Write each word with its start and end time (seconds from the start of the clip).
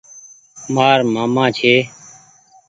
مآر 0.73 0.99
مآمآ 1.13 1.45
ڇي۔ 1.57 1.75